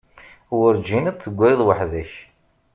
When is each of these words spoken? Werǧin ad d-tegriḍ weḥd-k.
Werǧin 0.57 1.09
ad 1.09 1.15
d-tegriḍ 1.17 1.61
weḥd-k. 1.65 2.11